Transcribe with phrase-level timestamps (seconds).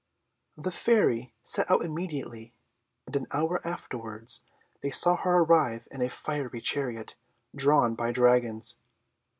[0.57, 2.55] The Fairy set out immediately
[3.05, 4.41] and an hour afterwards
[4.81, 7.15] they saw her arrive in a fiery chariot,
[7.55, 8.77] drawn by dragons.